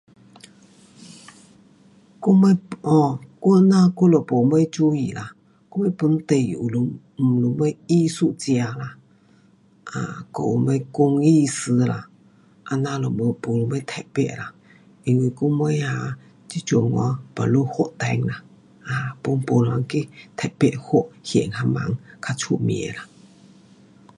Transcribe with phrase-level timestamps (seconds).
[2.25, 5.35] 我们没什么注意啦
[5.97, 6.75] 本地有什
[7.19, 8.97] 么艺术家啦，
[9.85, 10.01] 还
[10.35, 12.09] 有什么工艺师啦。
[12.65, 14.51] 这样都没什么特别啦。
[15.03, 15.69] 有什么
[16.47, 16.97] 这阵子
[17.35, 18.43] baru 发展啦
[19.21, 23.05] pun 没人去看有什么人较出名啦